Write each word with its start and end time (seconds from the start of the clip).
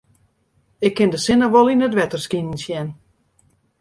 Ik 0.87 0.93
kin 0.97 1.11
de 1.13 1.19
sinne 1.25 1.47
wol 1.53 1.71
yn 1.73 1.85
it 1.87 1.97
wetter 1.97 2.21
skinen 2.25 2.61
sjen. 2.63 2.89